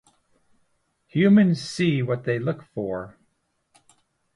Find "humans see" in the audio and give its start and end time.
1.09-2.01